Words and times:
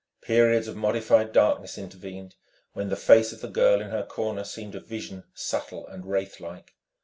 Periods 0.23 0.67
of 0.67 0.75
modified 0.75 1.31
darkness 1.31 1.77
intervened, 1.77 2.33
when 2.73 2.89
the 2.89 2.95
face 2.95 3.31
of 3.31 3.41
the 3.41 3.47
girl 3.47 3.79
in 3.79 3.91
her 3.91 4.01
corner 4.03 4.43
seemed 4.43 4.73
a 4.73 4.79
vision 4.79 5.25
subtle 5.35 5.85
and 5.89 6.05
wraithlike. 6.07 6.73